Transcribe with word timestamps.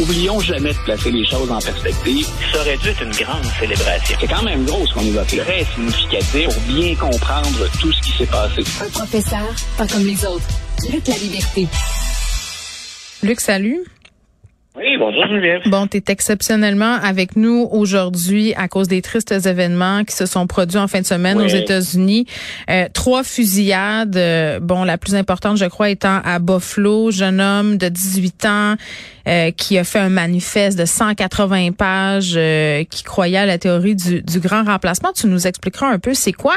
Oublions 0.00 0.40
jamais 0.40 0.72
de 0.72 0.78
placer 0.84 1.10
les 1.10 1.26
choses 1.26 1.50
en 1.50 1.58
perspective. 1.60 2.26
Ça 2.52 2.60
aurait 2.60 2.76
dû 2.78 2.88
être 2.88 3.02
une 3.02 3.10
grande 3.10 3.44
célébration. 3.60 4.16
C'est 4.18 4.26
quand 4.26 4.42
même 4.42 4.64
gros 4.64 4.86
ce 4.86 4.94
qu'on 4.94 5.02
nous 5.02 5.18
a 5.18 5.24
fait. 5.24 5.38
Très 5.38 5.64
significatif 5.74 6.44
pour 6.46 6.62
bien 6.62 6.94
comprendre 6.94 7.68
tout 7.78 7.92
ce 7.92 8.00
qui 8.00 8.18
s'est 8.18 8.26
passé. 8.26 8.64
Un 8.80 8.88
professeur, 8.88 9.54
pas 9.76 9.86
comme 9.86 10.06
les 10.06 10.24
autres. 10.24 10.46
Luc 10.90 11.06
la 11.06 11.16
liberté. 11.16 11.68
Luc, 13.22 13.40
salut. 13.40 13.84
Oui, 14.74 14.96
bonjour 14.98 15.26
Geneviève. 15.26 15.60
Bon, 15.66 15.86
tu 15.86 15.98
es 15.98 16.04
exceptionnellement 16.08 16.94
avec 16.94 17.36
nous 17.36 17.68
aujourd'hui 17.70 18.54
à 18.54 18.68
cause 18.68 18.88
des 18.88 19.02
tristes 19.02 19.30
événements 19.32 20.02
qui 20.04 20.16
se 20.16 20.24
sont 20.24 20.46
produits 20.46 20.78
en 20.78 20.88
fin 20.88 21.02
de 21.02 21.06
semaine 21.06 21.36
Oui. 21.36 21.44
aux 21.44 21.48
États-Unis. 21.54 22.24
Euh, 22.70 22.86
trois 22.90 23.22
fusillades, 23.22 24.16
euh, 24.16 24.60
bon, 24.60 24.84
la 24.84 24.96
plus 24.96 25.14
importante, 25.14 25.58
je 25.58 25.66
crois, 25.66 25.90
étant 25.90 26.22
à 26.24 26.38
Buffalo, 26.38 27.10
jeune 27.10 27.38
homme 27.42 27.76
de 27.76 27.90
18 27.90 28.46
ans 28.46 28.74
euh, 29.28 29.50
qui 29.50 29.76
a 29.76 29.84
fait 29.84 29.98
un 29.98 30.08
manifeste 30.08 30.78
de 30.78 30.86
180 30.86 31.72
pages 31.72 32.32
euh, 32.36 32.82
qui 32.84 33.02
croyait 33.02 33.36
à 33.38 33.46
la 33.46 33.58
théorie 33.58 33.94
du, 33.94 34.22
du 34.22 34.40
grand 34.40 34.64
remplacement. 34.64 35.10
Tu 35.14 35.26
nous 35.26 35.46
expliqueras 35.46 35.88
un 35.92 35.98
peu 35.98 36.14
c'est 36.14 36.32
quoi. 36.32 36.56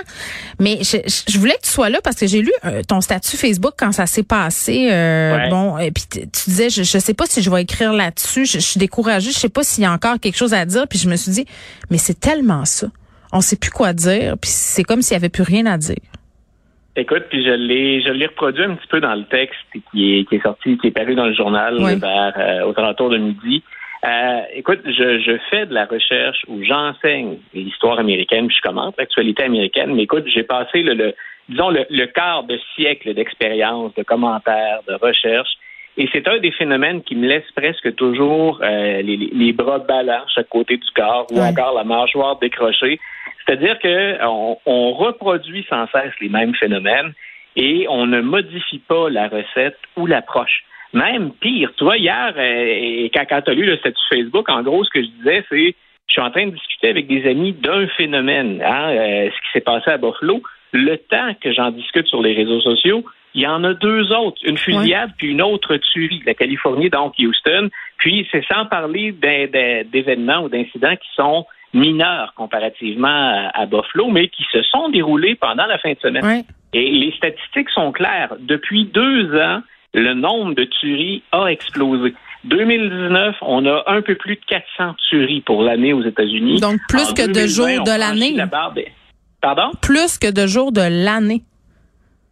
Mais 0.57 0.79
je, 0.81 0.97
je- 1.29 1.38
voulais 1.38 1.53
que 1.61 1.66
tu 1.66 1.69
sois 1.69 1.89
là 1.89 2.00
parce 2.02 2.16
que 2.16 2.27
j'ai 2.27 2.41
lu 2.41 2.52
euh, 2.63 2.81
ton 2.88 3.02
statut 3.02 3.35
Facebook 3.35 3.73
quand 3.77 3.91
ça 3.91 4.05
s'est 4.07 4.23
passé. 4.23 4.88
euh, 4.89 5.35
Ouais. 5.35 5.50
Bon, 5.50 5.77
et 5.79 5.91
puis 5.91 6.05
tu 6.09 6.50
disais, 6.50 6.69
je, 6.69 6.83
je 6.83 6.97
sais 6.97 7.13
pas 7.13 7.25
si 7.27 7.41
je 7.44 7.50
vais 7.50 7.61
écrire 7.63 7.91
là-dessus. 8.05 8.45
Je, 8.45 8.53
je 8.53 8.65
suis 8.71 8.79
découragée. 8.79 9.31
Je 9.31 9.37
sais 9.37 9.49
pas 9.49 9.63
s'il 9.63 9.83
y 9.83 9.87
a 9.87 9.91
encore 9.91 10.19
quelque 10.19 10.37
chose 10.37 10.53
à 10.53 10.65
dire. 10.65 10.85
Puis 10.89 10.99
je 10.99 11.09
me 11.09 11.15
suis 11.15 11.31
dit, 11.31 11.45
mais 11.91 11.97
c'est 11.97 12.19
tellement 12.19 12.65
ça. 12.65 12.87
On 13.33 13.41
sait 13.41 13.57
plus 13.57 13.71
quoi 13.71 13.93
dire. 13.93 14.35
Puis 14.41 14.49
c'est 14.51 14.83
comme 14.83 15.01
s'il 15.01 15.15
y 15.15 15.17
avait 15.17 15.29
plus 15.29 15.43
rien 15.43 15.65
à 15.65 15.77
dire. 15.77 15.97
Écoute, 16.97 17.23
puis 17.29 17.43
je 17.43 17.51
l'ai, 17.51 18.01
je 18.01 18.09
l'ai 18.13 18.27
reproduit 18.27 18.63
un 18.63 18.75
petit 18.75 18.87
peu 18.87 19.01
dans 19.01 19.15
le 19.15 19.25
texte 19.25 19.59
qui 19.91 20.15
est, 20.19 20.29
qui 20.29 20.35
est 20.35 20.41
sorti, 20.41 20.77
qui 20.77 20.87
est 20.87 20.91
paru 20.91 21.13
dans 21.15 21.25
le 21.25 21.33
journal 21.33 21.75
Oui. 21.77 21.95
vers 21.99 22.33
euh, 22.37 22.65
aux 22.71 22.79
alentours 22.79 23.09
de 23.09 23.17
midi. 23.17 23.63
Euh, 24.05 24.39
écoute, 24.53 24.79
je, 24.85 25.19
je 25.19 25.37
fais 25.49 25.65
de 25.65 25.73
la 25.73 25.85
recherche 25.85 26.37
où 26.47 26.63
j'enseigne 26.63 27.37
l'histoire 27.53 27.99
américaine, 27.99 28.47
puis 28.47 28.55
je 28.55 28.61
commente 28.65 28.95
l'actualité 28.97 29.43
américaine. 29.43 29.93
Mais 29.93 30.03
écoute, 30.03 30.23
j'ai 30.27 30.43
passé 30.43 30.83
le, 30.83 30.93
le 30.93 31.13
disons 31.49 31.69
le, 31.69 31.85
le 31.89 32.05
quart 32.05 32.43
de 32.43 32.57
siècle 32.75 33.13
d'expérience, 33.13 33.93
de 33.95 34.03
commentaires, 34.03 34.79
de 34.87 34.93
recherche. 34.93 35.49
Et 35.97 36.09
c'est 36.11 36.27
un 36.27 36.39
des 36.39 36.51
phénomènes 36.51 37.03
qui 37.03 37.15
me 37.15 37.27
laisse 37.27 37.49
presque 37.55 37.95
toujours 37.95 38.59
euh, 38.61 39.01
les, 39.01 39.15
les- 39.17 39.53
bras 39.53 39.79
ballants 39.79 40.25
chaque 40.33 40.49
côté 40.49 40.75
du 40.77 40.89
corps 40.93 41.25
ou 41.31 41.35
Ouais. 41.39 41.47
encore 41.47 41.73
la 41.73 41.83
mâchoire 41.85 42.38
décrochée. 42.39 42.99
C'est-à-dire 43.45 43.79
que 43.79 44.17
on, 44.25 44.57
on 44.66 44.91
reproduit 44.94 45.66
sans 45.69 45.88
cesse 45.88 46.11
les 46.19 46.29
mêmes 46.29 46.53
phénomènes 46.56 47.13
et 47.56 47.85
on 47.89 48.06
ne 48.07 48.19
modifie 48.22 48.79
pas 48.79 49.09
la 49.09 49.28
recette 49.29 49.78
ou 49.95 50.06
l'approche. 50.06 50.63
Même 50.94 51.31
pire, 51.39 51.72
tu 51.78 51.83
vois, 51.85 51.97
hier, 51.97 52.33
euh, 52.38 52.66
et 52.67 53.12
quand, 53.13 53.25
quand 53.29 53.41
tu 53.44 53.51
as 53.51 53.53
lu 53.53 53.66
le 53.66 53.77
statut 53.77 53.95
Facebook, 54.09 54.50
en 54.50 54.63
gros, 54.63 54.83
ce 54.83 54.89
que 54.89 55.01
je 55.01 55.07
disais, 55.07 55.45
c'est 55.50 55.75
je 56.07 56.13
suis 56.13 56.22
en 56.22 56.29
train 56.29 56.45
de 56.47 56.51
discuter 56.51 56.89
avec 56.89 57.07
des 57.07 57.27
amis 57.29 57.53
d'un 57.53 57.88
phénomène, 57.88 58.62
hein, 58.63 58.89
euh, 58.91 59.29
ce 59.29 59.35
qui 59.41 59.51
s'est 59.53 59.62
passé 59.62 59.89
à 59.91 59.97
Buffalo. 59.97 60.41
Le 60.72 60.97
temps 60.97 61.33
que 61.41 61.51
j'en 61.53 61.72
discute 61.72 62.07
sur 62.07 62.22
les 62.22 62.33
réseaux 62.33 62.62
sociaux, 62.62 63.03
il 63.35 63.41
y 63.41 63.47
en 63.47 63.63
a 63.66 63.73
deux 63.73 64.13
autres, 64.13 64.38
une 64.44 64.57
fusillade 64.57 65.12
puis 65.18 65.31
une 65.31 65.41
autre 65.41 65.75
tuerie, 65.75 66.23
la 66.25 66.34
Californie, 66.34 66.90
donc 66.90 67.16
Houston. 67.19 67.69
Puis 67.97 68.25
c'est 68.31 68.46
sans 68.46 68.66
parler 68.66 69.12
d'événements 69.12 70.44
ou 70.44 70.50
d'incidents 70.50 70.96
qui 70.96 71.09
sont 71.16 71.45
mineurs 71.74 72.34
comparativement 72.35 73.50
à, 73.53 73.66
Buffalo, 73.66 74.07
mais 74.07 74.29
qui 74.29 74.45
se 74.53 74.63
sont 74.63 74.88
déroulés 74.88 75.35
pendant 75.35 75.66
la 75.66 75.78
fin 75.78 75.91
de 75.91 76.00
semaine. 76.00 76.45
Et 76.72 76.91
les 76.91 77.12
statistiques 77.18 77.69
sont 77.72 77.91
claires. 77.91 78.34
Depuis 78.40 78.85
deux 78.85 79.35
ans, 79.38 79.62
le 79.94 80.13
nombre 80.13 80.56
de 80.56 80.63
tueries 80.63 81.22
a 81.34 81.47
explosé. 81.47 82.13
2019, 82.45 83.35
on 83.41 83.66
a 83.66 83.84
un 83.88 84.01
peu 84.01 84.16
plus 84.16 84.35
de 84.35 84.41
400 84.47 84.95
tueries 85.09 85.41
pour 85.41 85.63
l'année 85.63 85.91
aux 85.91 86.03
États-Unis. 86.03 86.62
Donc 86.62 86.79
plus 86.88 87.09
En 87.09 87.13
que 87.13 87.28
de 87.28 87.34
2020, 87.34 87.47
jours 87.47 87.68
on 87.79 87.84
de 87.84 88.00
l'année. 88.00 88.34
la 88.34 88.47
Pardon? 89.41 89.72
Plus 89.81 90.18
que 90.18 90.31
de 90.31 90.47
jours 90.47 90.72
de 90.72 90.81
l'année. 90.81 91.44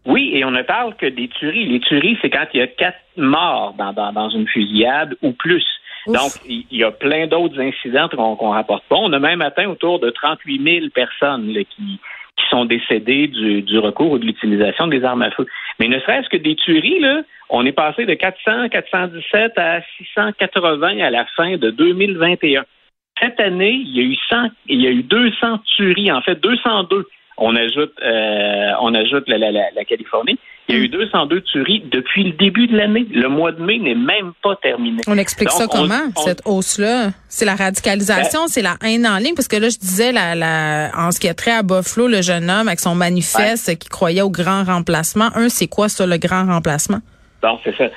Oui, 0.06 0.32
et 0.34 0.44
on 0.44 0.52
ne 0.52 0.64
parle 0.64 0.96
que 0.96 1.06
des 1.06 1.28
tueries. 1.30 1.66
Les 1.66 1.80
tueries, 1.80 2.18
c'est 2.22 2.30
quand 2.30 2.46
il 2.54 2.60
y 2.60 2.64
a 2.64 2.68
quatre 2.68 3.00
morts 3.16 3.74
dans, 3.78 3.94
dans, 3.94 4.12
dans 4.12 4.30
une 4.30 4.48
fusillade 4.48 5.16
ou 5.22 5.32
plus. 5.32 5.66
Ouf. 6.08 6.16
Donc, 6.16 6.32
il 6.46 6.66
y 6.72 6.84
a 6.84 6.92
plein 6.92 7.28
d'autres 7.28 7.60
incidents 7.62 8.10
qu'on 8.10 8.36
qu'on 8.36 8.50
rapporte 8.50 8.84
pas. 8.90 8.98
On 8.98 9.14
a 9.14 9.20
même 9.20 9.42
atteint 9.42 9.70
autour 9.70 10.00
de 10.00 10.10
38 10.10 10.80
000 10.80 10.90
personnes 10.94 11.54
là, 11.54 11.62
qui, 11.64 12.00
qui 12.38 12.50
sont 12.50 12.66
décédées 12.66 13.28
du, 13.28 13.62
du 13.62 13.80
recours 13.80 14.12
ou 14.12 14.18
de 14.18 14.26
l'utilisation 14.26 14.88
des 14.88 15.04
armes 15.06 15.22
à 15.22 15.32
feu. 15.32 15.46
Mais 15.80 15.88
ne 15.88 16.00
serait-ce 16.00 16.28
que 16.28 16.38
des 16.38 16.56
tueries, 16.56 17.00
là, 17.00 17.22
on 17.50 17.66
est 17.66 17.72
passé 17.72 18.06
de 18.06 18.14
400, 18.14 18.70
417 18.70 19.58
à 19.58 19.82
680 19.98 21.00
à 21.00 21.10
la 21.10 21.26
fin 21.38 21.56
de 21.56 21.70
2021. 21.70 22.66
Cette 23.22 23.40
année, 23.40 23.74
il 23.74 23.96
y 23.96 24.00
a 24.00 24.04
eu 24.04 24.18
100, 24.30 24.50
il 24.68 24.82
y 24.82 24.88
a 24.88 24.92
eu 24.92 25.04
200 25.04 25.60
tueries, 25.78 26.12
en 26.12 26.22
fait 26.22 26.36
202. 26.42 27.08
On 27.38 27.56
ajoute, 27.56 27.94
euh, 28.06 28.72
on 28.82 28.94
ajoute 28.94 29.28
la, 29.28 29.38
la, 29.38 29.52
la, 29.52 29.64
la 29.76 29.86
Californie. 29.86 30.38
Il 30.70 30.76
y 30.76 30.78
a 30.80 30.82
eu 30.82 30.88
202 30.88 31.42
tueries 31.42 31.84
depuis 31.92 32.24
le 32.24 32.32
début 32.32 32.68
de 32.68 32.78
l'année. 32.78 33.06
Le 33.12 33.28
mois 33.28 33.52
de 33.52 33.62
mai 33.62 33.80
n'est 33.80 33.96
même 33.96 34.32
pas 34.42 34.56
terminé. 34.56 35.02
On 35.08 35.18
explique 35.18 35.50
Donc, 35.50 35.58
ça 35.58 35.66
on- 35.66 35.82
comment, 35.82 36.00
on- 36.16 36.22
cette 36.22 36.42
hausse-là? 36.46 37.10
C'est 37.28 37.44
la 37.46 37.56
radicalisation, 37.56 38.48
c'est 38.48 38.62
la 38.62 38.76
haine 38.86 39.06
en 39.06 39.18
ligne, 39.18 39.34
parce 39.36 39.48
que 39.50 39.58
là, 39.58 39.68
je 39.70 39.78
disais, 39.78 40.12
la, 40.14 40.36
la, 40.36 40.92
en 40.96 41.12
ce 41.12 41.20
qui 41.20 41.28
a 41.28 41.34
trait 41.34 41.52
à 41.52 41.64
Buffalo, 41.64 42.08
le 42.08 42.22
jeune 42.22 42.50
homme 42.50 42.68
avec 42.70 42.80
son 42.80 42.96
manifeste 42.96 43.78
qui 43.78 43.90
croyait 43.90 44.22
au 44.22 44.30
grand 44.30 44.64
remplacement. 44.64 45.30
Un, 45.36 45.50
c'est 45.50 45.68
quoi 45.68 45.90
ça, 45.90 46.06
le 46.06 46.18
grand 46.18 46.46
remplacement? 46.46 47.00
Bon, 47.44 47.60
c'est 47.62 47.76
ça. 47.76 47.90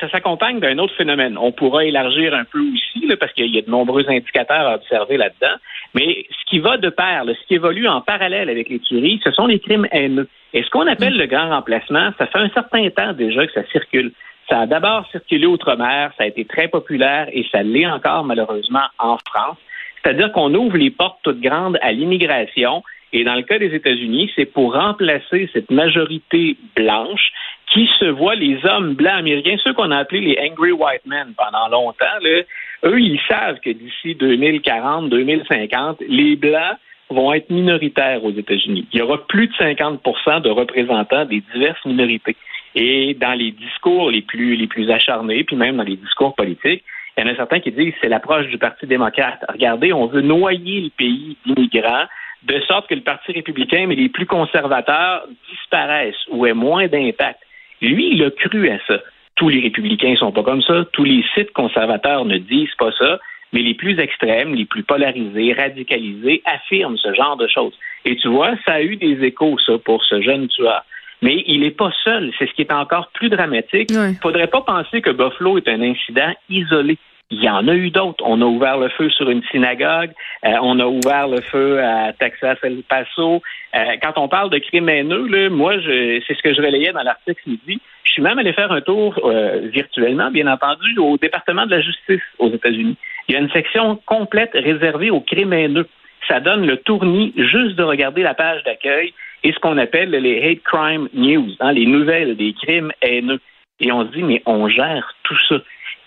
Ça 0.00 0.08
s'accompagne 0.10 0.58
d'un 0.58 0.78
autre 0.78 0.94
phénomène. 0.94 1.36
On 1.38 1.52
pourra 1.52 1.84
élargir 1.84 2.32
un 2.32 2.44
peu 2.44 2.60
aussi, 2.60 3.14
parce 3.20 3.30
qu'il 3.34 3.54
y 3.54 3.58
a 3.58 3.60
de 3.60 3.70
nombreux 3.70 4.08
indicateurs 4.08 4.66
à 4.66 4.76
observer 4.76 5.18
là-dedans. 5.18 5.54
Mais 5.94 6.24
ce 6.30 6.50
qui 6.50 6.58
va 6.58 6.78
de 6.78 6.88
pair, 6.88 7.24
ce 7.26 7.46
qui 7.46 7.56
évolue 7.56 7.86
en 7.86 8.00
parallèle 8.00 8.48
avec 8.48 8.70
les 8.70 8.78
tueries, 8.78 9.20
ce 9.22 9.32
sont 9.32 9.46
les 9.46 9.60
crimes 9.60 9.86
haineux. 9.92 10.28
Et 10.54 10.62
ce 10.62 10.70
qu'on 10.70 10.86
appelle 10.86 11.18
le 11.18 11.26
grand 11.26 11.50
remplacement, 11.50 12.10
ça 12.16 12.26
fait 12.26 12.38
un 12.38 12.48
certain 12.48 12.88
temps 12.88 13.12
déjà 13.12 13.46
que 13.46 13.52
ça 13.52 13.66
circule. 13.70 14.12
Ça 14.48 14.60
a 14.60 14.66
d'abord 14.66 15.06
circulé 15.10 15.44
outre-mer, 15.44 16.12
ça 16.16 16.24
a 16.24 16.26
été 16.26 16.46
très 16.46 16.68
populaire 16.68 17.28
et 17.32 17.44
ça 17.52 17.62
l'est 17.62 17.86
encore 17.86 18.24
malheureusement 18.24 18.86
en 18.98 19.18
France. 19.28 19.58
C'est-à-dire 20.02 20.32
qu'on 20.32 20.54
ouvre 20.54 20.78
les 20.78 20.90
portes 20.90 21.18
toutes 21.22 21.40
grandes 21.40 21.78
à 21.82 21.92
l'immigration 21.92 22.82
et 23.12 23.24
dans 23.24 23.34
le 23.34 23.42
cas 23.42 23.58
des 23.58 23.74
États-Unis, 23.74 24.30
c'est 24.36 24.44
pour 24.44 24.74
remplacer 24.74 25.48
cette 25.52 25.70
majorité 25.70 26.56
blanche 26.74 27.30
qui 27.76 27.88
se 27.98 28.06
voit 28.06 28.34
les 28.34 28.58
hommes 28.64 28.94
blancs 28.94 29.18
américains, 29.18 29.56
ceux 29.62 29.74
qu'on 29.74 29.90
a 29.90 29.98
appelés 29.98 30.22
les 30.22 30.38
angry 30.48 30.72
white 30.72 31.04
men 31.04 31.34
pendant 31.36 31.68
longtemps, 31.68 32.06
eux, 32.24 33.00
ils 33.00 33.20
savent 33.28 33.60
que 33.60 33.68
d'ici 33.68 34.14
2040, 34.14 35.10
2050, 35.10 35.98
les 36.08 36.36
blancs 36.36 36.78
vont 37.10 37.34
être 37.34 37.50
minoritaires 37.50 38.24
aux 38.24 38.32
États-Unis. 38.32 38.86
Il 38.92 38.98
y 38.98 39.02
aura 39.02 39.18
plus 39.26 39.48
de 39.48 39.54
50 39.58 40.02
de 40.42 40.48
représentants 40.48 41.26
des 41.26 41.42
diverses 41.52 41.84
minorités. 41.84 42.36
Et 42.74 43.14
dans 43.14 43.34
les 43.34 43.50
discours 43.50 44.10
les 44.10 44.22
plus, 44.22 44.56
les 44.56 44.66
plus 44.66 44.90
acharnés, 44.90 45.44
puis 45.44 45.56
même 45.56 45.76
dans 45.76 45.82
les 45.82 45.96
discours 45.96 46.34
politiques, 46.34 46.82
il 47.16 47.24
y 47.24 47.28
en 47.28 47.32
a 47.32 47.36
certains 47.36 47.60
qui 47.60 47.72
disent 47.72 47.92
que 47.92 47.98
c'est 48.02 48.08
l'approche 48.08 48.46
du 48.46 48.56
Parti 48.56 48.86
démocrate. 48.86 49.44
Regardez, 49.50 49.92
on 49.92 50.06
veut 50.06 50.22
noyer 50.22 50.80
le 50.80 50.90
pays 50.90 51.36
d'immigrants 51.44 52.06
de 52.42 52.60
sorte 52.60 52.88
que 52.88 52.94
le 52.94 53.02
Parti 53.02 53.32
républicain, 53.32 53.86
mais 53.86 53.96
les 53.96 54.08
plus 54.08 54.26
conservateurs, 54.26 55.24
disparaissent 55.50 56.26
ou 56.30 56.46
aient 56.46 56.54
moins 56.54 56.86
d'impact. 56.86 57.40
Lui, 57.82 58.10
il 58.12 58.24
a 58.24 58.30
cru 58.30 58.70
à 58.70 58.78
ça. 58.86 59.00
Tous 59.36 59.48
les 59.48 59.60
républicains 59.60 60.12
ne 60.12 60.16
sont 60.16 60.32
pas 60.32 60.42
comme 60.42 60.62
ça. 60.62 60.84
Tous 60.92 61.04
les 61.04 61.24
sites 61.34 61.52
conservateurs 61.52 62.24
ne 62.24 62.38
disent 62.38 62.74
pas 62.78 62.90
ça. 62.98 63.18
Mais 63.52 63.60
les 63.60 63.74
plus 63.74 63.98
extrêmes, 63.98 64.54
les 64.54 64.64
plus 64.64 64.82
polarisés, 64.82 65.52
radicalisés, 65.52 66.42
affirment 66.44 66.96
ce 66.96 67.14
genre 67.14 67.36
de 67.36 67.46
choses. 67.46 67.74
Et 68.04 68.16
tu 68.16 68.28
vois, 68.28 68.54
ça 68.64 68.74
a 68.74 68.82
eu 68.82 68.96
des 68.96 69.22
échos, 69.24 69.58
ça, 69.58 69.78
pour 69.78 70.04
ce 70.04 70.20
jeune 70.20 70.48
tueur. 70.48 70.84
Mais 71.22 71.44
il 71.46 71.60
n'est 71.60 71.70
pas 71.70 71.92
seul. 72.04 72.32
C'est 72.38 72.46
ce 72.46 72.52
qui 72.52 72.62
est 72.62 72.72
encore 72.72 73.08
plus 73.14 73.28
dramatique. 73.28 73.90
Il 73.90 73.96
ne 73.96 74.12
faudrait 74.20 74.48
pas 74.48 74.62
penser 74.62 75.00
que 75.00 75.10
Buffalo 75.10 75.58
est 75.58 75.68
un 75.68 75.80
incident 75.80 76.32
isolé. 76.48 76.98
Il 77.30 77.42
y 77.42 77.48
en 77.48 77.66
a 77.66 77.74
eu 77.74 77.90
d'autres. 77.90 78.22
On 78.24 78.40
a 78.40 78.44
ouvert 78.44 78.78
le 78.78 78.88
feu 78.88 79.10
sur 79.10 79.28
une 79.28 79.42
synagogue. 79.50 80.12
Euh, 80.44 80.54
on 80.62 80.78
a 80.78 80.86
ouvert 80.86 81.26
le 81.26 81.40
feu 81.40 81.82
à 81.82 82.12
Texas 82.12 82.56
El 82.62 82.82
Paso. 82.88 83.42
Euh, 83.74 83.96
quand 84.00 84.12
on 84.16 84.28
parle 84.28 84.50
de 84.50 84.58
crimes 84.58 84.88
haineux, 84.88 85.26
là, 85.26 85.50
moi, 85.50 85.74
c'est 85.84 86.34
ce 86.34 86.42
que 86.42 86.54
je 86.54 86.62
relayais 86.62 86.92
dans 86.92 87.02
l'article 87.02 87.40
midi. 87.46 87.80
Je 88.04 88.12
suis 88.12 88.22
même 88.22 88.38
allé 88.38 88.52
faire 88.52 88.70
un 88.70 88.80
tour 88.80 89.18
euh, 89.24 89.68
virtuellement, 89.72 90.30
bien 90.30 90.46
entendu, 90.46 90.96
au 90.98 91.18
département 91.18 91.66
de 91.66 91.72
la 91.72 91.80
justice 91.80 92.22
aux 92.38 92.50
États-Unis. 92.50 92.96
Il 93.28 93.34
y 93.34 93.36
a 93.36 93.40
une 93.40 93.50
section 93.50 93.96
complète 94.06 94.52
réservée 94.54 95.10
aux 95.10 95.20
crimes 95.20 95.52
haineux. 95.52 95.88
Ça 96.28 96.38
donne 96.38 96.64
le 96.64 96.76
tournis 96.76 97.32
juste 97.36 97.74
de 97.74 97.82
regarder 97.82 98.22
la 98.22 98.34
page 98.34 98.62
d'accueil 98.62 99.12
et 99.42 99.52
ce 99.52 99.58
qu'on 99.58 99.78
appelle 99.78 100.10
les 100.10 100.42
hate 100.42 100.62
crime 100.62 101.08
news, 101.12 101.50
hein, 101.58 101.72
les 101.72 101.86
nouvelles 101.86 102.36
des 102.36 102.52
crimes 102.52 102.92
haineux. 103.02 103.40
Et 103.80 103.90
on 103.92 104.06
se 104.06 104.12
dit, 104.12 104.22
mais 104.22 104.42
on 104.46 104.68
gère 104.68 105.14
tout 105.24 105.36
ça. 105.48 105.56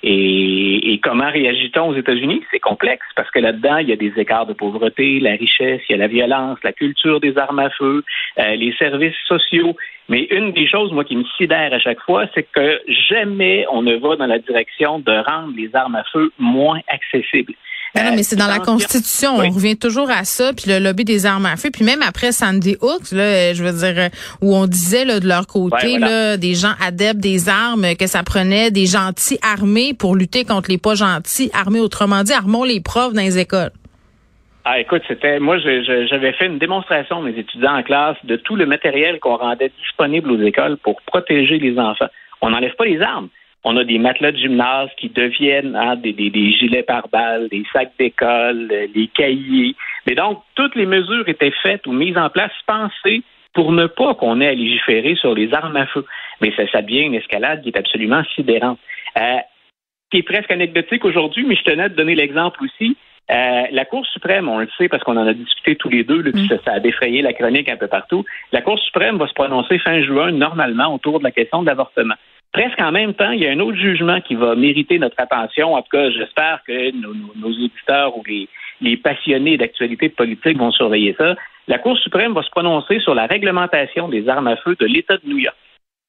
Et, 0.02 1.00
comment 1.04 1.30
réagit-on 1.30 1.90
aux 1.90 1.96
États-Unis? 1.96 2.44
C'est 2.52 2.60
complexe 2.60 3.06
parce 3.16 3.30
que 3.32 3.40
là-dedans, 3.40 3.78
il 3.78 3.90
y 3.90 3.94
a 3.94 3.96
des 3.96 4.14
écarts 4.18 4.46
de 4.46 4.54
pauvreté, 4.54 5.20
la 5.20 5.32
richesse, 5.32 5.82
il 5.90 5.94
y 5.94 5.96
a 5.96 5.98
la 5.98 6.08
violence, 6.08 6.58
la 6.64 6.74
culture 6.74 7.20
des 7.20 7.38
armes 7.38 7.60
à 7.60 7.70
feu, 7.70 8.04
euh, 8.38 8.56
les 8.56 8.74
services 8.74 9.16
sociaux. 9.28 9.76
Mais 10.08 10.24
une 10.32 10.54
des 10.54 10.68
choses, 10.68 10.92
moi, 10.92 11.04
qui 11.04 11.16
me 11.16 11.26
sidère 11.38 11.74
à 11.74 11.80
chaque 11.80 12.02
fois, 12.02 12.26
c'est 12.34 12.44
que 12.44 12.82
jamais 13.10 13.66
on 13.72 13.82
ne 13.82 13.96
va 13.96 14.16
dans 14.16 14.26
la 14.26 14.40
direction 14.40 15.00
de 15.00 15.12
rendre 15.12 15.54
les 15.56 15.76
armes 15.76 15.96
à 15.96 16.04
feu 16.06 16.32
moins 16.40 16.80
accessibles. 16.88 17.54
Non, 17.96 18.12
mais 18.16 18.24
c'est 18.24 18.36
dans 18.36 18.48
la 18.48 18.60
Constitution. 18.60 19.38
On 19.38 19.50
revient 19.50 19.78
toujours 19.78 20.10
à 20.10 20.24
ça, 20.24 20.52
puis 20.54 20.70
le 20.70 20.80
lobby 20.80 21.06
des 21.06 21.26
armes 21.26 21.46
à 21.46 21.58
feu. 21.58 21.70
Puis 21.72 21.84
même 21.84 22.02
après 22.02 22.32
Sandy 22.32 22.78
Hook, 22.82 23.12
là, 23.12 23.54
je 23.54 23.64
veux 23.64 23.72
dire, 23.72 24.10
où 24.42 24.56
on 24.56 24.68
disait 24.68 25.06
là, 25.06 25.20
de 25.20 25.28
leur 25.28 25.48
côté, 25.48 25.98
là, 25.98 26.38
des 26.38 26.54
gens 26.54 26.74
adeptes 26.82 27.20
des 27.20 27.50
armes, 27.50 27.96
que 28.00 28.08
ça 28.08 28.24
prenait 28.24 28.72
des 28.72 28.86
gentils 28.86 29.40
armés 29.42 29.94
pour 29.94 30.16
lutter 30.16 30.46
contre 30.46 30.70
les 30.70 30.78
pas 30.78 30.96
gentils 30.96 31.50
armés. 31.54 31.80
Autrement 31.80 32.24
dit, 32.24 32.34
armons 32.34 32.64
les 32.64 32.82
profs 32.82 33.14
dans 33.14 33.22
les 33.22 33.38
écoles. 33.38 33.72
Ah, 34.66 34.80
écoute, 34.80 35.02
c'était 35.08 35.40
moi, 35.40 35.58
j'avais 35.58 36.34
fait 36.34 36.46
une 36.46 36.60
démonstration 36.60 37.22
mes 37.22 37.38
étudiants 37.38 37.76
en 37.76 37.82
classe 37.82 38.18
de 38.24 38.36
tout 38.36 38.56
le 38.56 38.66
matériel 38.66 39.20
qu'on 39.20 39.38
rendait 39.38 39.72
disponible 39.82 40.30
aux 40.32 40.42
écoles 40.42 40.78
pour 40.78 41.02
protéger 41.02 41.58
les 41.58 41.80
enfants. 41.80 42.10
On 42.42 42.52
n'enlève 42.52 42.76
pas 42.76 42.86
les 42.86 43.02
armes. 43.02 43.30
On 43.72 43.78
a 43.78 43.84
des 43.84 44.00
matelas 44.00 44.32
de 44.32 44.38
gymnase 44.38 44.90
qui 44.98 45.10
deviennent 45.10 45.76
hein, 45.76 45.96
des, 45.96 46.16
gilets 46.54 46.82
par 46.82 47.08
balles, 47.10 47.50
des 47.50 47.64
sacs 47.72 47.92
d'école, 48.00 48.68
euh, 48.72 48.88
des 48.88 49.06
cahiers. 49.06 49.76
Mais 50.08 50.16
donc, 50.16 50.42
toutes 50.56 50.76
les 50.76 50.88
mesures 50.88 51.30
étaient 51.30 51.54
faites 51.62 51.86
ou 51.86 51.92
mises 51.92 52.18
en 52.18 52.32
place, 52.32 52.52
pensées 52.66 53.22
pour 53.54 53.72
ne 53.72 53.86
pas 53.86 54.16
qu'on 54.16 54.42
ait 54.42 54.48
à 54.48 54.56
légiférer 54.56 55.14
sur 55.14 55.36
les 55.36 55.54
armes 55.54 55.76
à 55.76 55.86
feu. 55.86 56.04
Mais 56.42 56.52
ça, 56.58 56.64
ça 56.72 56.82
devient 56.82 57.02
une 57.02 57.14
escalade 57.14 57.62
qui 57.62 57.70
est 57.70 57.78
absolument 57.78 58.24
sidérante. 58.34 58.80
Euh, 59.18 59.38
qui 60.10 60.18
est 60.18 60.24
presque 60.24 60.50
anecdotique 60.50 61.06
aujourd'hui, 61.06 61.46
mais 61.46 61.56
je 61.56 61.64
tenais 61.64 61.84
à 61.84 61.90
te 61.90 61.96
donner 61.96 62.16
l'exemple 62.16 62.64
aussi. 62.64 62.98
Euh, 63.30 63.68
la 63.70 63.86
Cour 63.86 64.04
suprême, 64.08 64.50
on 64.50 64.58
le 64.58 64.70
sait 64.80 64.90
parce 64.90 65.04
qu'on 65.04 65.16
en 65.16 65.28
a 65.28 65.34
discuté 65.36 65.76
tous 65.76 65.90
les 65.90 66.04
deux, 66.04 66.24
puis 66.24 66.42
mm. 66.42 66.60
ça, 66.66 66.74
a 66.74 66.80
défrayé 66.80 67.22
la 67.22 67.34
chronique 67.34 67.70
un 67.70 67.78
peu 67.78 67.88
partout. 67.88 68.26
La 68.52 68.64
Cour 68.64 68.80
suprême 68.80 69.18
va 69.18 69.28
se 69.28 69.34
prononcer 69.34 69.78
fin 69.78 70.02
juin, 70.02 70.32
normalement, 70.32 70.96
autour 70.96 71.20
de 71.20 71.24
la 71.24 71.30
question 71.30 71.62
de 71.62 71.68
l'avortement 71.68 72.16
presque 72.52 72.82
en 72.82 72.92
même 72.92 73.14
temps, 73.14 73.32
il 73.32 73.42
y 73.42 73.48
a 73.48 73.52
un 73.52 73.60
autre 73.60 73.78
jugement 73.78 74.22
qui 74.22 74.36
va 74.36 74.56
mériter 74.56 75.00
notre 75.00 75.20
attention. 75.20 75.74
En 75.76 75.82
tout 75.82 75.90
cas, 75.92 76.10
j'espère 76.12 76.62
que 76.66 76.92
nos, 76.92 77.48
auditeurs 77.48 78.18
ou 78.18 78.24
les, 78.82 78.98
passionnés 78.98 79.58
d'actualité 79.58 80.10
politique 80.10 80.58
vont 80.58 80.72
surveiller 80.72 81.16
ça. 81.18 81.36
La 81.68 81.78
Cour 81.78 81.98
suprême 82.00 82.34
va 82.34 82.42
se 82.42 82.50
prononcer 82.50 83.00
sur 83.00 83.14
la 83.14 83.28
réglementation 83.28 84.08
des 84.08 84.28
armes 84.28 84.48
à 84.48 84.56
feu 84.58 84.76
de 84.80 84.86
l'État 84.86 85.18
de 85.18 85.28
New 85.28 85.38
York. 85.38 85.56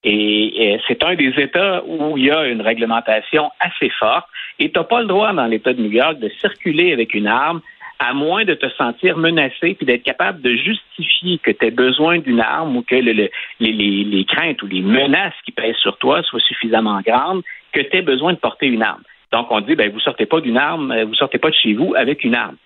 Et, 0.02 0.78
c'est 0.88 1.04
un 1.04 1.14
des 1.14 1.32
États 1.36 1.84
où 1.84 2.16
il 2.16 2.24
y 2.24 2.30
a 2.30 2.46
une 2.46 2.62
réglementation 2.62 3.50
assez 3.60 3.90
forte. 3.90 4.26
Et 4.58 4.70
tu 4.70 4.78
n'as 4.78 4.84
pas 4.84 5.02
le 5.02 5.06
droit 5.06 5.32
dans 5.32 5.46
l'État 5.46 5.74
de 5.74 5.82
New 5.82 5.90
York 5.90 6.18
de 6.18 6.30
circuler 6.40 6.92
avec 6.92 7.12
une 7.12 7.26
arme 7.26 7.60
à 8.00 8.14
moins 8.14 8.46
de 8.46 8.54
te 8.54 8.66
sentir 8.70 9.18
menacé 9.18 9.74
puis 9.74 9.84
d'être 9.84 10.02
capable 10.02 10.40
de 10.40 10.56
justifier 10.56 11.38
que 11.38 11.50
tu 11.50 11.66
as 11.66 11.70
besoin 11.70 12.18
d'une 12.18 12.40
arme 12.40 12.74
ou 12.76 12.82
que 12.82 12.94
les, 12.94 14.24
craintes 14.24 14.62
ou 14.62 14.66
les 14.66 14.80
menaces 14.80 15.34
qui 15.44 15.52
pèsent 15.52 15.76
sur 15.76 15.98
toi 15.98 16.22
soient 16.22 16.40
suffisamment 16.40 17.00
grandes 17.02 17.42
que 17.72 17.80
tu 17.80 17.98
aies 17.98 18.02
besoin 18.02 18.32
de 18.32 18.38
porter 18.38 18.66
une 18.66 18.82
arme. 18.82 19.02
Donc, 19.32 19.48
on 19.50 19.60
dit, 19.60 19.76
ben, 19.76 19.92
vous 19.92 20.00
sortez 20.00 20.24
pas 20.24 20.40
d'une 20.40 20.56
arme, 20.56 20.90
euh, 20.90 21.04
vous 21.04 21.14
sortez 21.14 21.38
pas 21.38 21.50
de 21.50 21.54
chez 21.54 21.74
vous 21.74 21.94
avec 21.94 22.24
une 22.24 22.34
arme. 22.34 22.56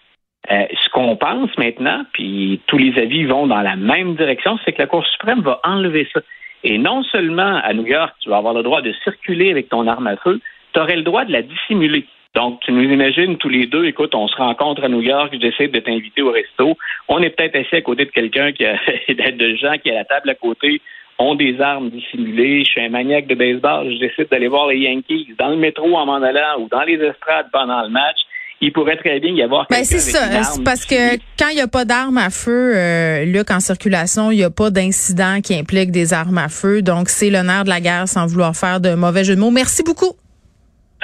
Euh, 0.51 0.67
ce 0.83 0.89
qu'on 0.91 1.17
pense 1.17 1.51
maintenant, 1.59 2.05
puis 2.13 2.61
tous 2.69 2.79
les 2.79 2.97
avis 2.99 3.25
vont 3.25 3.47
dans 3.47 3.61
la 3.61 3.77
même 3.77 4.15
direction, 4.15 4.59
c'est 4.65 4.73
que 4.73 4.79
la 4.79 4.87
Cour 4.87 5.05
suprême 5.07 5.41
va 5.41 5.61
enlever 5.65 6.09
ça. 6.13 6.21
Et 6.63 6.79
non 6.79 7.03
seulement 7.03 7.61
à 7.63 7.75
New 7.75 7.87
York, 7.87 8.15
tu 8.21 8.31
vas 8.31 8.37
avoir 8.37 8.55
le 8.55 8.63
droit 8.63 8.83
de 8.83 8.93
circuler 9.05 9.51
avec 9.51 9.69
ton 9.69 9.87
arme 9.87 10.07
à 10.07 10.17
feu, 10.17 10.41
tu 10.73 10.81
aurais 10.81 10.97
le 10.97 11.03
droit 11.03 11.25
de 11.25 11.33
la 11.33 11.43
dissimuler. 11.43 12.07
Donc, 12.35 12.61
tu 12.61 12.73
nous 12.73 12.83
imagines 12.83 13.37
tous 13.37 13.49
les 13.49 13.67
deux, 13.67 13.85
écoute, 13.87 14.15
on 14.15 14.27
se 14.27 14.37
rencontre 14.37 14.83
à 14.83 14.89
New 14.89 15.03
York, 15.03 15.33
j'essaie 15.41 15.69
de 15.69 15.79
t'inviter 15.79 16.21
au 16.21 16.33
resto. 16.33 16.77
On 17.09 17.23
est 17.23 17.31
peut-être 17.31 17.57
assis 17.57 17.77
à 17.77 17.81
côté 17.81 18.07
de 18.07 18.11
quelqu'un 18.11 18.53
qui 18.53 18.65
a 18.65 18.75
de 19.09 19.55
gens 19.57 19.75
qui 19.83 19.91
à 19.91 19.95
la 19.95 20.05
table 20.05 20.31
à 20.31 20.35
côté 20.35 20.81
ont 21.19 21.37
des 21.37 21.61
armes 21.61 21.91
dissimulées. 21.91 22.65
Je 22.65 22.71
suis 22.71 22.81
un 22.81 22.89
maniaque 22.89 23.29
de 23.29 23.37
baseball, 23.37 23.89
je 23.93 23.99
décide 23.99 24.29
d'aller 24.31 24.49
voir 24.49 24.67
les 24.67 24.79
Yankees 24.79 25.29
dans 25.39 25.49
le 25.49 25.57
métro 25.57 25.97
en 25.97 26.07
m'en 26.07 26.23
allant 26.23 26.61
ou 26.61 26.69
dans 26.69 26.83
les 26.83 26.95
estrades 26.95 27.47
pendant 27.53 27.83
le 27.83 27.89
match. 27.89 28.19
Il 28.61 28.73
pourrait 28.73 28.97
très 28.97 29.21
bien 29.21 29.33
y 29.33 29.43
avoir 29.43 29.67
ben 29.69 29.85
c'est 29.85 29.99
ça, 29.99 30.43
c'est 30.43 30.65
parce 30.65 30.87
que 30.87 31.17
quand 31.39 31.49
il 31.51 31.57
n'y 31.57 31.61
a 31.61 31.69
pas 31.69 31.85
d'armes 31.85 32.19
à 32.19 32.31
feu, 32.31 32.73
euh, 32.75 33.25
Luc, 33.27 33.51
en 33.51 33.61
circulation, 33.61 34.31
il 34.31 34.37
n'y 34.37 34.45
a 34.45 34.51
pas 34.51 34.71
d'incident 34.71 35.41
qui 35.43 35.55
implique 35.55 35.91
des 35.91 36.15
armes 36.15 36.39
à 36.39 36.49
feu. 36.49 36.81
Donc, 36.81 37.09
c'est 37.09 37.31
nerf 37.31 37.65
de 37.65 37.69
la 37.69 37.81
guerre 37.81 38.09
sans 38.09 38.27
vouloir 38.27 38.57
faire 38.57 38.81
de 38.81 38.95
mauvais 38.95 39.23
jeu 39.23 39.35
de 39.35 39.41
mots. 39.41 39.51
Merci 39.51 39.83
beaucoup. 39.83 40.15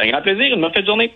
Un 0.00 0.08
grand 0.08 0.23
plaisir. 0.23 0.55
Une 0.55 0.61
bonne 0.61 0.73
fin 0.73 0.81
de 0.81 0.87
journée. 0.87 1.12